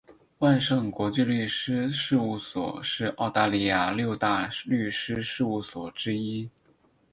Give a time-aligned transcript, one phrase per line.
[0.39, 6.49] 万盛国际律师事务所是澳大利亚六大律师事务所之一。